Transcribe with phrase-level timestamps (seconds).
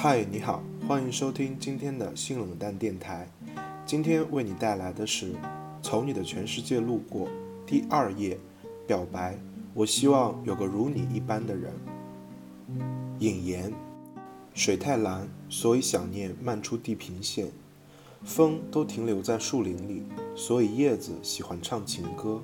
[0.00, 3.28] 嗨，你好，欢迎收听今天的新冷淡电台。
[3.84, 5.32] 今天为你带来的是
[5.82, 7.26] 《从你的全世界路过》
[7.66, 8.38] 第二页，
[8.86, 9.36] 表白。
[9.74, 11.72] 我希望有个如你一般的人。
[13.18, 13.72] 引言：
[14.54, 17.50] 水太蓝，所以想念漫出地平线。
[18.22, 20.04] 风都停留在树林里，
[20.36, 22.40] 所以叶子喜欢唱情歌。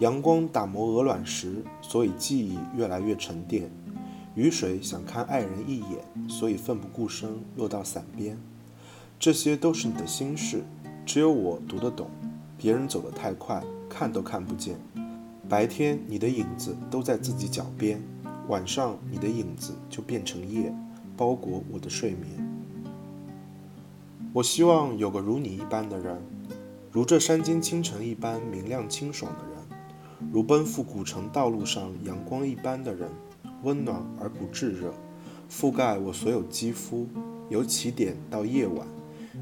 [0.00, 3.70] 阳光打磨鹅卵石，所以记忆越来越沉淀。
[4.34, 8.38] 雨水想看爱人一眼，所以奋不顾身落到伞边。
[9.20, 10.64] 这些都是你的心事，
[11.04, 12.08] 只有我读得懂。
[12.56, 14.76] 别人走得太快，看都看不见。
[15.48, 18.02] 白天你的影子都在自己脚边，
[18.48, 20.74] 晚上你的影子就变成夜，
[21.14, 22.64] 包裹我的睡眠。
[24.32, 26.16] 我希望有个如你一般的人，
[26.90, 29.78] 如这山间清晨一般明亮清爽的人，
[30.32, 33.10] 如奔赴古城道路上阳光一般的人。
[33.62, 34.92] 温暖而不炙热，
[35.50, 37.06] 覆盖我所有肌肤，
[37.48, 38.86] 由起点到夜晚，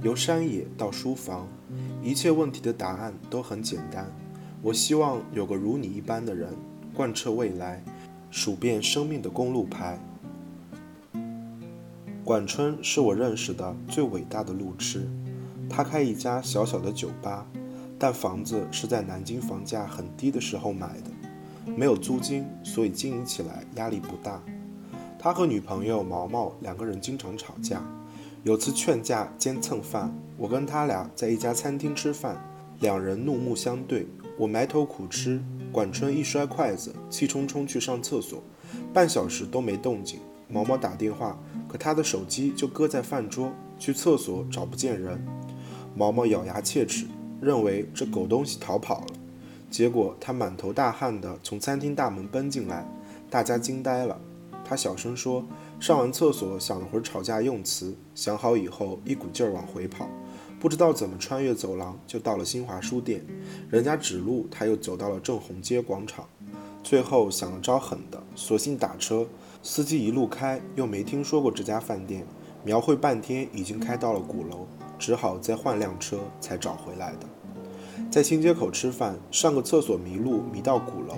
[0.03, 1.49] 由山野到书房，
[2.03, 4.11] 一切问题的答案都很简单。
[4.63, 6.55] 我希望有个如你一般的人，
[6.95, 7.83] 贯彻未来，
[8.31, 9.99] 数遍生命的公路牌。
[12.23, 15.09] 管春是我认识的最伟大的路痴，
[15.69, 17.47] 他开一家小小的酒吧，
[17.99, 21.10] 但房子是在南京房价很低的时候买的。
[21.77, 24.43] 没有租金，所以经营起来压力不大。
[25.19, 27.83] 他和女朋友毛毛两个人经常吵架，
[28.43, 32.43] 有次劝架兼蹭饭，我跟他俩在一家餐厅吃饭，
[32.81, 34.07] 两人怒目相对。
[34.39, 38.43] 我埋头苦吃，管春一摔筷子，气冲冲去上厕所，
[38.93, 40.19] 半小时都没动静。
[40.49, 45.23] 毛毛打电话，可他的手机就搁在饭桌，去厕所找不见人。
[45.95, 47.07] 毛毛咬牙切齿，
[47.41, 49.07] 认为这狗东西逃跑了。
[49.71, 52.85] 结果他满头大汗地从餐厅大门奔进来，
[53.31, 54.21] 大家惊呆了。
[54.65, 55.45] 他小声说
[55.81, 60.09] ：“上完厕所想了会儿吵架用词，想好以后一股劲儿往回跑，
[60.61, 63.25] 不知道怎么穿越走廊就到了新华书店，
[63.69, 66.25] 人家指路他又走到了正红街广场，
[66.85, 69.27] 最后想了招狠的，索性打车，
[69.63, 72.25] 司机一路开又没听说过这家饭店，
[72.65, 74.69] 描绘半天已经开到了鼓楼，
[74.99, 77.29] 只好再换辆车才找回来的。”
[78.11, 81.15] 在新街口吃饭，上个厕所迷路，迷到鼓楼，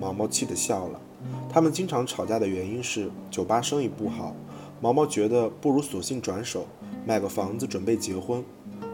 [0.00, 1.00] 毛毛气得笑了。
[1.48, 4.34] 他们经常吵架的原因是酒吧生意不好，
[4.80, 6.66] 毛毛觉得不如索性转手
[7.06, 8.44] 买个房子准备结婚。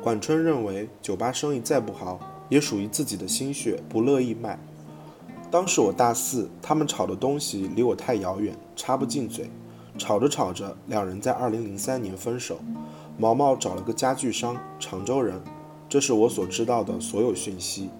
[0.02, 2.20] 管春认为酒吧生意再不好，
[2.50, 4.58] 也属于自己的心血，不乐意卖。
[5.50, 9.50] 当时我大四，他们吵的东西离我太遥远，插不进嘴。
[9.96, 12.58] 吵着吵着，两人在2003年分手。
[13.16, 15.40] 毛毛找了个家具商，常州人。
[15.90, 17.90] 这是我所知道的所有讯息，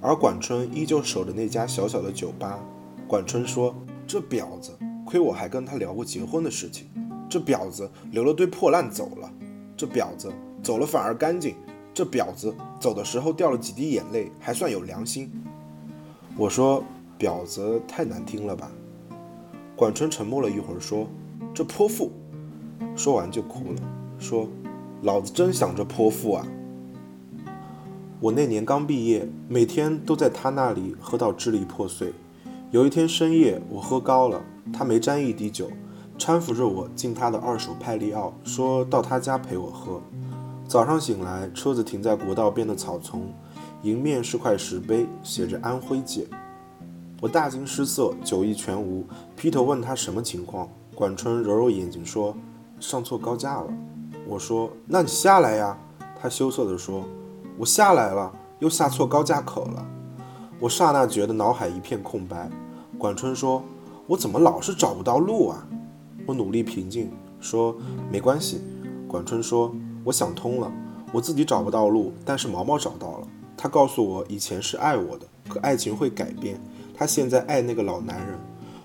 [0.00, 2.58] 而管春依旧守着那家小小的酒吧。
[3.06, 3.74] 管春说
[4.08, 4.72] ：“这婊子，
[5.04, 6.86] 亏我还跟他聊过结婚的事情。
[7.28, 9.30] 这婊子留了堆破烂走了，
[9.76, 10.32] 这婊子
[10.62, 11.54] 走了反而干净。
[11.92, 15.30] 这婊子走的时候掉了几滴眼泪，还算有良心。”
[16.38, 16.82] 我说
[17.20, 18.72] ：“婊子太难听了吧？”
[19.76, 21.06] 管春沉默了一会儿，说
[21.52, 22.10] ：“这泼妇。”
[22.96, 23.82] 说完就哭了，
[24.18, 24.48] 说
[25.04, 26.48] ：“老子真想着泼妇啊！”
[28.18, 32.14] 我那年刚毕业，每天都在他那里喝到支离破碎。
[32.70, 35.70] 有一天深夜，我喝高了，他没沾一滴酒，
[36.18, 40.00] 搀扶着我进他的二手派利奥，说到他家陪我喝。
[40.66, 43.30] 早上醒来，车子停在国道边的草丛，
[43.82, 46.26] 迎面是块石碑，写着“安徽界”。
[47.20, 49.04] 我大惊失色，酒意全无，
[49.36, 50.66] 劈头问他什么情况。
[50.94, 52.34] 管春揉揉眼睛说
[52.80, 53.68] ：“上错高架了。”
[54.26, 55.78] 我说：“那你下来呀。”
[56.18, 57.04] 他羞涩地说。
[57.58, 59.86] 我下来了，又下错高架口了。
[60.60, 62.50] 我刹那觉得脑海一片空白。
[62.98, 63.62] 管春说
[64.06, 65.66] ：“我怎么老是找不到路啊？”
[66.26, 67.74] 我努力平静说
[68.12, 68.60] ：“没关系。”
[69.08, 69.74] 管春说
[70.04, 70.70] ：“我想通了，
[71.12, 73.28] 我自己找不到路，但是毛毛找到了。
[73.56, 76.60] 他告诉我以前是爱我的，可爱情会改变。
[76.94, 78.38] 他现在爱那个老男人。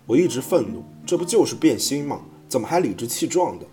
[0.06, 2.22] 我一直愤怒，这不就是变心吗？
[2.48, 3.66] 怎么还理直气壮的？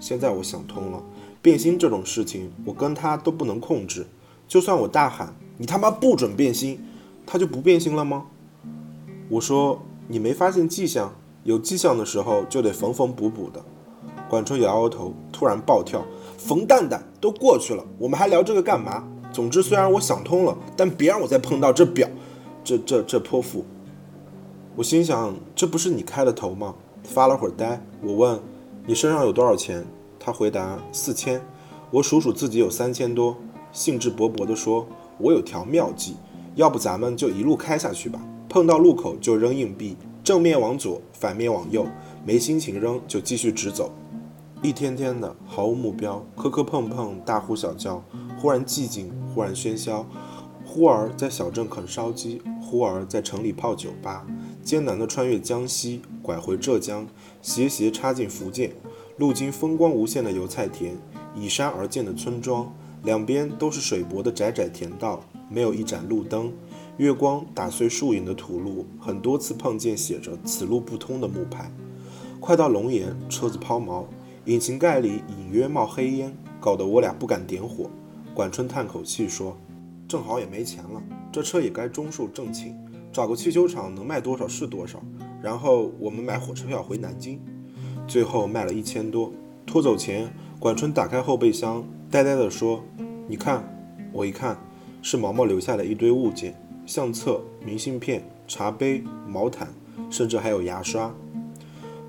[0.00, 1.02] 现在我想通了，
[1.42, 4.06] 变心这种事情，我跟他都不能控制。”
[4.48, 6.82] 就算我大喊“你他妈不准变心”，
[7.26, 8.24] 他就不变心了吗？
[9.28, 11.12] 我说你没发现迹象，
[11.44, 13.62] 有迹象的时候就得缝缝补补的。
[14.26, 16.02] 管春摇摇头，突然暴跳
[16.38, 19.04] ：“冯蛋蛋，都过去了，我们还聊这个干嘛？
[19.30, 22.08] 总之，虽然我想通了，但别让我再碰到这表，
[22.64, 23.66] 这这这泼妇。”
[24.74, 26.74] 我心想，这不是你开的头吗？
[27.02, 28.40] 发了会儿呆，我问
[28.86, 29.84] 你身上有多少钱？
[30.18, 31.38] 他回答四千。
[31.90, 33.36] 我数数自己有三千多。
[33.72, 34.86] 兴致勃勃地说
[35.18, 36.16] ：“我有条妙计，
[36.54, 38.20] 要不咱们就一路开下去吧。
[38.48, 41.86] 碰到路口就扔硬币，正面往左，反面往右。
[42.24, 43.92] 没心情扔就继续直走。”
[44.60, 48.02] 一天天的毫无目标，磕磕碰碰，大呼小叫，
[48.40, 50.04] 忽然寂静，忽然喧嚣，
[50.66, 54.26] 忽而在小镇啃烧鸡，忽而在城里泡酒吧，
[54.64, 57.06] 艰难地穿越江西，拐回浙江，
[57.40, 58.72] 斜斜插进福建，
[59.16, 60.96] 路经风光无限的油菜田，
[61.36, 62.74] 依山而建的村庄，
[63.08, 66.52] 两边都是水泊的窄窄田道，没有一盏路灯，
[66.98, 71.72] 月光打碎树影的土路，很多次碰见写着“此路不通”的木牌。
[72.38, 74.04] 快到龙岩，车子抛锚。
[74.44, 77.88] 引擎盖里隐约冒黑烟，搞得我俩不敢点火。
[78.34, 79.56] 管春叹口气说
[80.06, 81.02] ：“正好也没钱了，
[81.32, 82.76] 这车也该中数正寝，
[83.10, 85.02] 找个汽修厂能卖多少是多少。
[85.42, 87.40] 然后我们买火车票回南京，
[88.06, 89.32] 最后卖了一千多。
[89.64, 92.82] 拖走前，管春打开后备箱，呆呆地说
[93.28, 93.62] ：‘你看。’
[94.10, 94.58] 我一看，
[95.02, 99.68] 是毛毛留下的一堆物件：相册、明信片、茶杯、毛毯，
[100.08, 101.14] 甚至还有牙刷。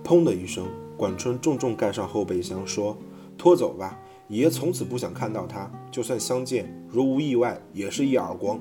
[0.04, 0.66] 砰的一声。”
[0.96, 2.98] 管春重重盖上后备箱，说
[3.38, 3.98] ：“拖走吧，
[4.28, 5.72] 爷从此不想看到他。
[5.92, 8.60] 就算相见，如无意外，也是一耳光。”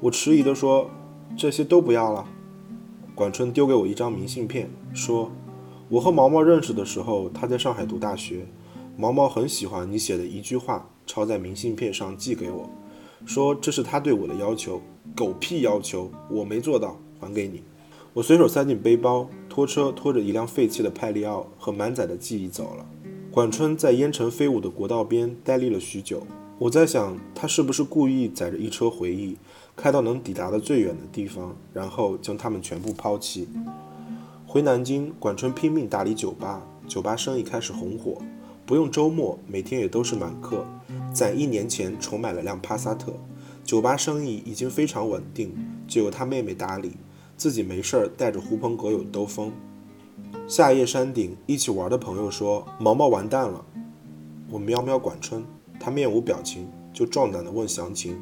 [0.00, 0.90] 我迟疑地说
[1.36, 2.26] ：“这些都不要了。”
[3.14, 5.30] 管春丢给我一张明信片，说
[5.88, 8.46] ：“我和毛毛认识的时候，他在上海读大学。
[8.96, 12.70] 毛毛很喜欢你写的一句话，抄在明信片上寄给我，
[13.24, 14.80] 说这是他对我的要求。
[15.16, 17.62] 狗屁要求，我没做到，还给你。”
[18.14, 22.86] 我随手塞进背包，拖车拖着一辆废弃的派利奥和满载的记忆走了。
[23.30, 26.26] 管春在烟尘飞舞的国道边呆立了许久，
[26.58, 29.38] 我在想，他是不是故意载着一车回忆，
[29.74, 33.48] 开到能抵达的最远的地方，然后将他们全部抛弃。
[34.46, 38.20] 回南京，管春拼命打理酒吧，酒吧生意开始红火，
[38.72, 40.64] 不用周末，每天也都是满客。
[41.12, 43.12] 攒一年前重买了辆帕萨特，
[43.62, 45.54] 酒吧生意已经非常稳定，
[45.86, 46.92] 就由他妹妹打理。
[47.36, 49.52] 自己没事儿，带着狐朋狗友兜风。
[50.48, 53.62] 夏夜山顶一起玩的朋友说：“毛毛完蛋了。”
[54.48, 55.44] 我喵喵管春，
[55.78, 58.18] 他面无表情，就壮胆地问详情。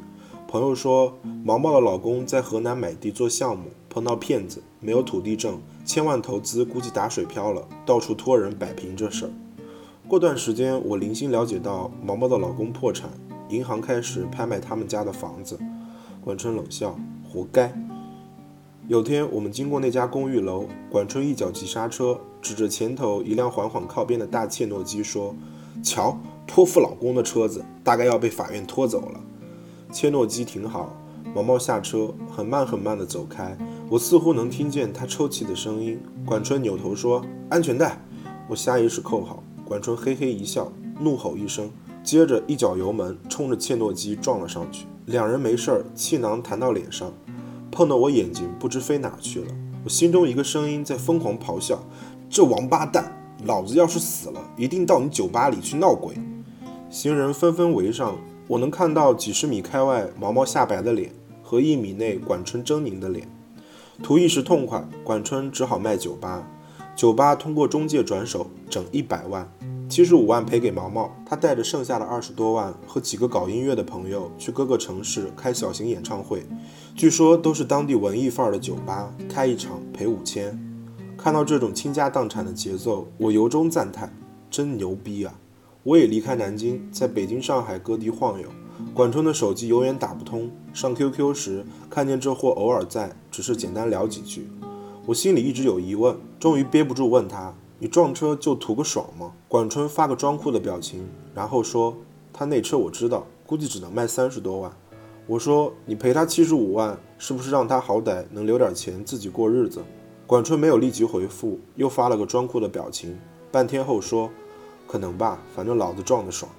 [0.49, 9.31] 朋友说：“毛毛的老公在河南买地做项目，碰到骗子，没有土地证，千万投资估计打水漂了，到处托人摆平这事儿。”
[10.11, 13.09] 过段时间，我零星了解到毛毛的老公破产，
[13.47, 15.57] 银行开始拍卖他们家的房子。
[16.19, 17.73] 管春冷笑：“活该。”
[18.89, 25.33] 有天，我们经过那家公寓楼，管春一脚急刹车，指着前头一辆缓缓靠边的大切诺基说
[25.81, 29.21] ：“瞧，托付老公的车子，大概要被法院拖走了。”
[29.93, 30.93] 切诺基停好，
[31.33, 33.57] 毛毛下车，很慢很慢地走开。
[33.89, 35.97] 我似乎能听见他抽泣的声音。
[36.25, 37.97] 管春扭头说：“安全带。”
[38.49, 39.41] 我下意识扣好。
[39.71, 40.69] 管春嘿嘿一笑，
[40.99, 41.71] 怒吼一声，
[42.03, 44.85] 接着一脚油门，冲着切诺基撞了上去。
[45.05, 47.09] 两人没事儿，气囊弹到脸上。
[47.71, 49.47] 碰到我眼睛不知飞哪去了，
[49.85, 51.81] 我心中一个声音在疯狂咆哮
[52.29, 56.15] ：“这王八蛋，老子要是死了，一定到你酒吧里去闹鬼！”
[56.91, 58.17] 行人纷纷围上，
[58.49, 63.25] 我能看到几十米开外毛毛下白的脸和一米内管春狰狞的脸。
[64.03, 66.45] 图一时痛快，管春只好卖酒吧，
[66.95, 69.51] 酒吧通过中介转手，整一百万。
[69.89, 76.45] 七十五万赔给毛毛，他带着剩下的二十多万和几个搞音乐的朋友去各个城市开小型演唱会，
[76.95, 80.57] 据说都是当地文艺范儿的酒吧，开一场赔五千。
[81.17, 84.15] 看到这种倾家荡产的节奏，我由衷赞叹，
[84.49, 85.33] 真牛逼啊！
[85.83, 88.47] 我也离开南京，在北京、上海各地晃悠。
[88.93, 94.49] 管春的手机永远打不通，上 QQ 时看见这货偶尔在，只是简单聊几句。
[95.05, 97.53] 我心里一直有疑问，终于憋不住问他。
[97.77, 99.31] 你撞车就图个爽吗？
[99.47, 101.95] 管春发个装酷的表情，然后说
[102.33, 104.71] ：“他那车我知道，估计只能卖三十多万。”
[105.27, 109.83] 我说：“你赔他七十五万，是不是让他好歹能留点钱自己过日子？”
[110.25, 113.15] 管春没有立即回复，又发了个装酷的表情。
[113.51, 114.27] 半天后说
[114.89, 116.51] ：“可能吧，反正老子撞得爽。”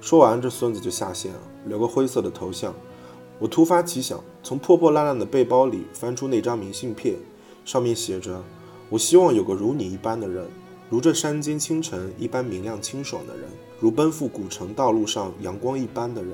[0.00, 2.72] 说完，这孙子就下线了，留个灰色的头像。
[3.38, 7.16] 我突发奇想，从破破烂烂的背包里翻出那张明信片，
[7.66, 8.42] 上面写着。
[8.90, 10.44] 我希望有个如你一般的人，
[10.88, 16.32] 如这山间清晨一般明亮清爽的人，如奔赴古城道路上阳光一般的人，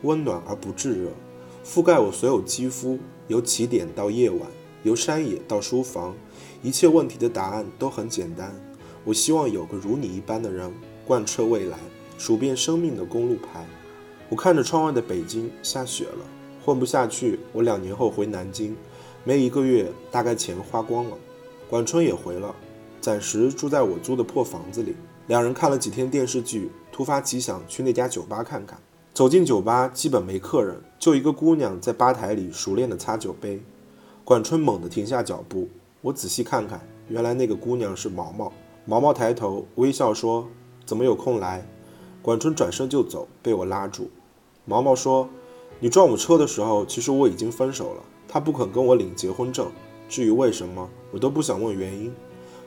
[0.00, 1.10] 温暖而不炙热，
[1.62, 4.40] 覆盖我所有肌肤，由起点到夜晚，
[4.82, 6.16] 由山野到书房，
[6.62, 8.50] 一切问题的答案都很简单。
[9.04, 10.72] 我希望有个如你一般的人，
[11.06, 11.76] 贯彻未来，
[12.16, 13.66] 数遍生命的公路牌。
[14.30, 16.24] 我看着窗外的北京，下雪了，
[16.64, 17.38] 混不下去。
[17.52, 18.74] 我两年后回南京，
[19.22, 21.18] 没一个月，大概钱花光了。
[21.70, 22.52] 管春也回了，
[23.00, 24.96] 暂时住在我租的破房子里。
[25.28, 28.76] 两人看了几天电视剧，突发奇想去那家酒吧看看。
[29.14, 33.62] 走进酒吧，基本没客人，就一个姑娘在吧台里熟练地擦酒杯。
[34.24, 35.68] 管春猛地停下脚步，
[36.00, 38.52] 我仔细看看，原来那个姑娘是毛毛。
[38.84, 40.48] 毛毛抬头微笑说
[40.84, 41.64] ：“怎么有空来？”
[42.20, 44.10] 管春转身就走，被我拉住。
[44.64, 45.28] 毛毛说
[45.78, 48.02] ：“你撞我车的时候，其实我已经分手了。
[48.26, 49.70] 他不肯跟我领结婚证，
[50.10, 52.12] 至于为什么，我都不想问原因。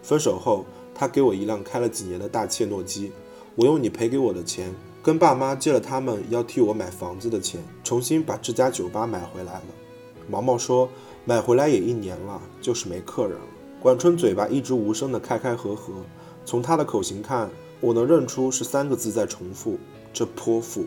[0.01, 3.11] 分手后，他给我一辆开了几年的大切诺基，
[3.55, 4.73] 我用你赔给我的钱，
[5.03, 9.65] 跟爸妈借了他们要替我买房子的钱，重新把这家酒吧买回来了。”
[10.27, 10.89] 毛毛说
[11.25, 13.45] ：“买回来也一年了，就是没客人了。”
[13.81, 15.93] 管春嘴巴一直无声的开开合合，
[16.45, 17.49] 从他的口型看。
[17.81, 19.77] 我能认出是三个字在重复，
[20.13, 20.85] 这泼妇。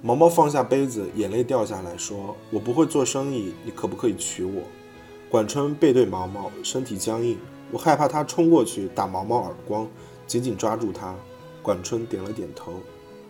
[0.00, 4.62] 毛毛放下杯子，眼泪掉下来说：“我不会做生意，你可不可以娶我？”
[5.30, 7.36] 管春背对毛毛，身体僵硬，
[7.70, 9.86] 我害怕他冲过去打毛毛耳光，
[10.26, 11.14] 紧紧抓住他。
[11.62, 12.72] 管春点了点头，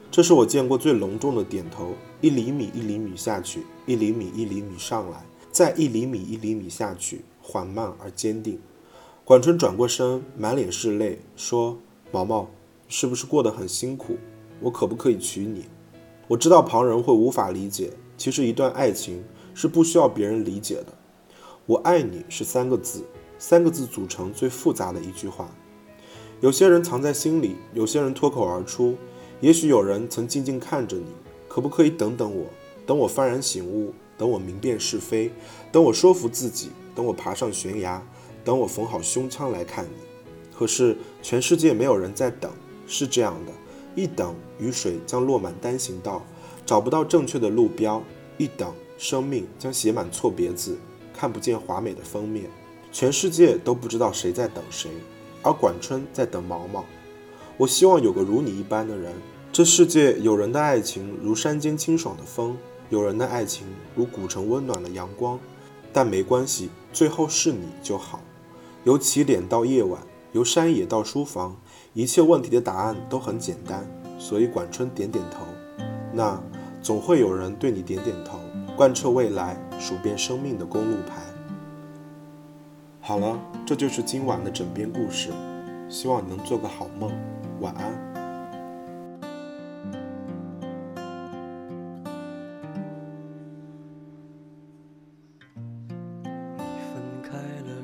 [0.09, 8.61] 这是我见过最隆重的点头，一厘米一厘米下去，一厘米一厘米上来，再一厘米一厘米下去，缓慢而坚定。
[9.25, 11.77] 管春转过身，满脸是泪，说
[12.13, 12.49] ：“毛毛。”
[12.87, 14.17] 是不是过得很辛苦？
[14.61, 15.65] 我可不可以娶你？
[16.29, 20.98] 我知道旁人会无法理解，其实一段爱情是不需要别人理解的。
[21.69, 23.05] 我爱你是三个字，
[23.39, 25.51] 三个字组成最复杂的一句话。
[26.41, 28.97] 有些人藏在心里，有些人脱口而出。
[29.43, 31.05] 也许有人曾静静看着你，
[31.47, 32.47] 可不可以等等我？
[32.87, 35.31] 等我幡然醒悟，等我明辨是非，
[35.71, 38.03] 等我说服自己，等我爬上悬崖，
[38.43, 39.91] 等我缝好胸腔来看你。
[40.57, 42.51] 可是全世界没有人在等。
[42.87, 43.53] 是这样的，
[43.95, 46.25] 一等雨水将落满单行道，
[46.65, 48.01] 找不到正确的路标；
[48.39, 50.79] 一等生命将写满错别字，
[51.19, 52.49] 看不见华美的封面。
[52.93, 54.89] 全世界都不知道谁在等谁，
[55.43, 56.85] 而管春在等毛毛。
[57.57, 59.13] 我希望有个如你一般的人。
[59.51, 62.57] 这世界有人的爱情如山间清爽的风，
[62.89, 65.39] 有人的爱情如古城温暖的阳光。
[65.93, 68.21] 但没关系，最后是你就好。
[68.85, 70.01] 由起点到夜晚，
[70.33, 71.57] 由山野到书房。
[71.95, 73.85] 一切问题的答案都很简单，
[74.19, 75.45] 所以管春点点头。
[76.13, 76.41] 那
[76.81, 78.39] 总会有人对你点点头，
[78.77, 81.23] 贯彻未来，数遍生命的公路牌。
[83.01, 85.31] 好了，这就是今晚的枕边故事，
[85.89, 87.11] 希望你能做个好梦，
[87.61, 88.09] 晚安。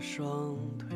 [0.00, 0.86] 双腿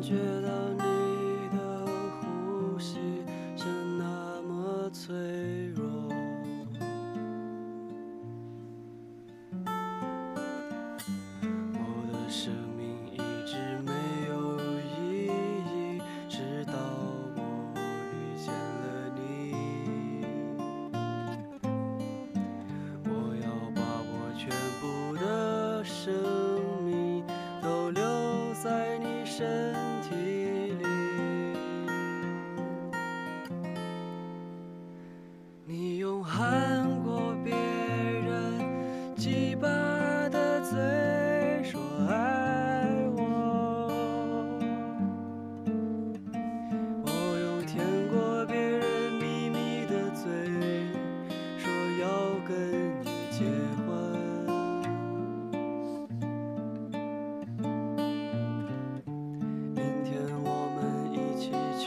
[0.00, 0.79] 觉到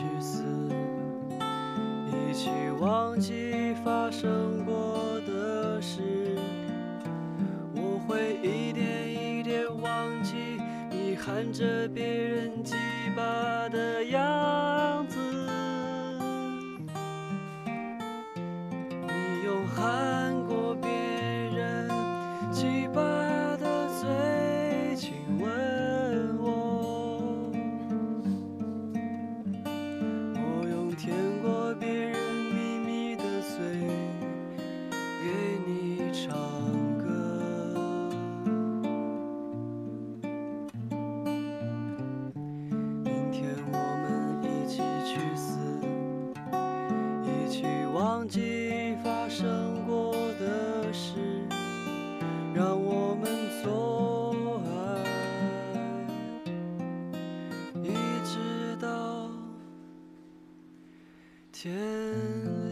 [0.04, 0.44] 去死！
[2.30, 6.02] 一起忘记发生过的事，
[7.74, 10.36] 我会一点一点忘记
[10.92, 12.76] 你喊着别人鸡
[13.16, 13.24] 巴
[61.64, 62.63] 天。